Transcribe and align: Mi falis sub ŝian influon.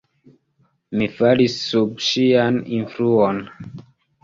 Mi 1.01 1.07
falis 1.17 1.59
sub 1.67 2.03
ŝian 2.07 2.59
influon. 2.81 3.45